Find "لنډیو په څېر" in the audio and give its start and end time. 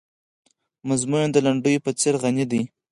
1.45-2.13